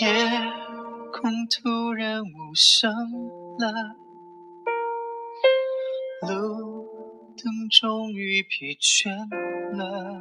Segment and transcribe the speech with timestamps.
[0.00, 0.06] 夜
[1.12, 2.90] 空突然无声
[3.60, 3.96] 了，
[6.26, 6.84] 路
[7.36, 9.08] 灯终于疲倦
[9.76, 10.20] 了。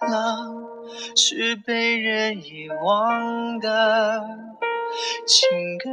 [0.00, 0.64] 浪
[1.14, 4.22] 是被人遗忘的
[5.26, 5.90] 情歌。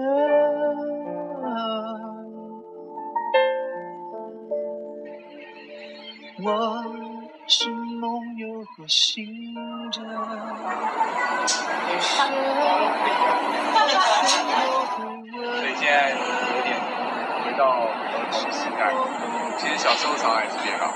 [6.42, 7.19] 我
[7.52, 9.26] 是梦游或醒
[9.90, 10.06] 着，所
[15.66, 16.78] 以现在有点
[17.44, 18.94] 回到儿时时代。
[19.58, 20.94] 其实小时候常来这边啊，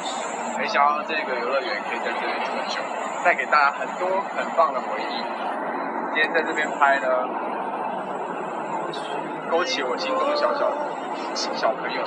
[0.55, 2.79] 没想到这个游乐园可以在这里这么久，
[3.25, 5.25] 带给大家很多很棒的回忆。
[6.13, 7.07] 今天在这边拍呢，
[9.49, 10.71] 勾起我心中的小小
[11.55, 12.05] 小朋友。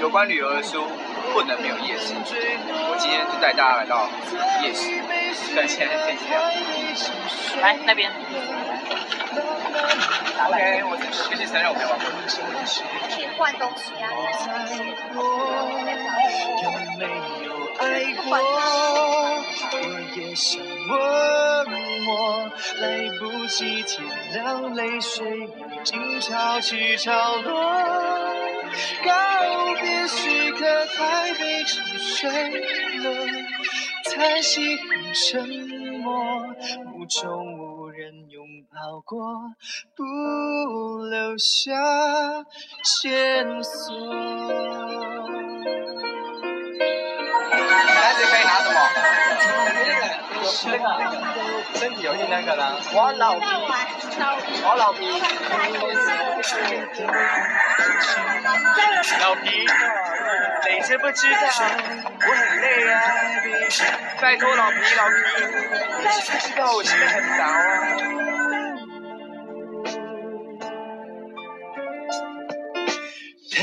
[0.00, 0.84] 有关旅游的书
[1.32, 4.06] 不能没有夜市，我今天就带大家来到
[4.62, 5.00] 夜市，
[5.56, 6.38] 但现在天气一样。
[7.62, 8.10] 来那边。
[10.44, 11.96] OK，我谢谢三肉陪我。
[13.08, 14.06] 可以换东西啊。
[17.78, 18.26] 爱过，
[19.72, 19.76] 我
[20.16, 20.96] 也想问，
[22.06, 22.10] 我
[22.80, 22.82] 来
[23.18, 24.02] 不及体
[24.34, 25.48] 谅，泪水已
[25.84, 27.52] 经潮起潮落。
[29.04, 29.10] 告
[29.80, 32.30] 别时刻，台北沉睡
[32.98, 33.06] 了，
[34.14, 35.48] 叹息很沉
[36.00, 36.12] 默，
[36.94, 39.16] 无中无人拥抱过，
[39.94, 40.02] 不
[41.04, 41.72] 留下
[42.82, 43.96] 线索。
[50.64, 51.14] 那个
[51.74, 52.80] 身体有点那个了？
[52.92, 53.40] 我老皮，
[54.64, 55.00] 我老皮，
[59.20, 59.66] 老皮，
[60.70, 61.38] 你知不知道，
[62.20, 63.00] 我很累啊！
[64.20, 65.14] 拜托老皮，老皮，
[66.02, 67.52] 你知不知道我现在很忙啊？
[73.50, 73.58] 陪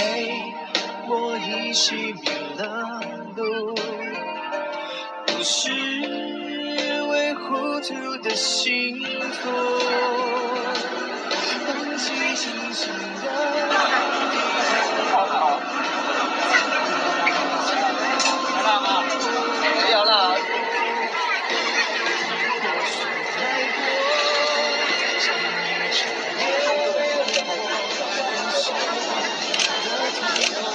[1.08, 2.95] 我一起迷了，
[5.46, 5.70] 是
[7.08, 7.36] 为。
[7.36, 9.00] 糊涂的幸
[9.32, 9.50] 福，
[11.68, 12.92] 忘记清醒
[13.22, 13.30] 的。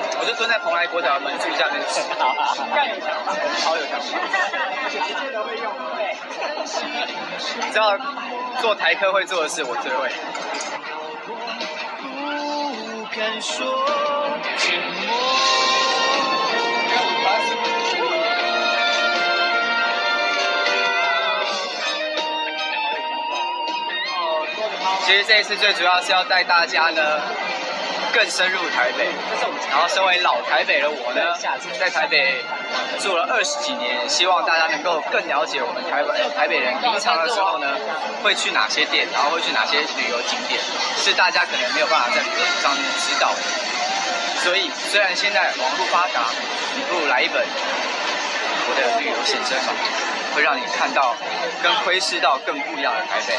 [0.41, 2.33] 蹲在蓬莱国小门柱下面吃，好啊，
[3.61, 4.07] 超有想法。
[7.61, 7.95] 你知道
[8.59, 10.09] 做台科会做的事，我最会。
[25.05, 27.21] 其实这一次最主要是要带大家呢
[28.13, 29.07] 更深入台北，
[29.69, 31.35] 然后身为老台北的我呢，
[31.79, 32.43] 在台北
[32.99, 37.67] 住了二十几年，希望大家能够更了解我们台北台北人平常的时候呢
[38.23, 40.59] 会去哪些店，然后会去哪些旅游景点，
[40.97, 43.39] 是大家可能没有办法在旅游上面知道的。
[44.43, 46.27] 所以虽然现在网络发达，
[46.75, 47.45] 你不如来一本
[48.67, 49.73] 我的旅游写真吧，
[50.35, 51.15] 会让你看到
[51.61, 53.37] 跟窥视到更不一样的台北。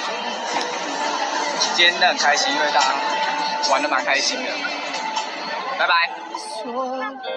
[1.74, 2.86] 今天很开心，因为大家
[3.70, 4.50] 玩的蛮开心的。
[5.78, 7.31] 拜拜。